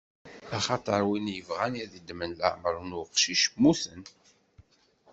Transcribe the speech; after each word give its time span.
Axaṭer 0.57 1.01
wid 1.07 1.25
yebɣan 1.31 1.73
ad 1.83 1.91
ddmen 1.97 2.31
leɛmeṛ 2.39 2.75
n 2.81 2.97
uqcic, 3.01 3.43
mmuten. 3.51 4.01